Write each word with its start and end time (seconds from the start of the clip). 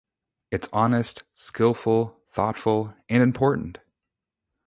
It's 0.49 0.67
honest, 0.73 1.25
skilful, 1.35 2.19
thoughtful 2.31 2.95
and 3.07 3.21
important. 3.21 3.77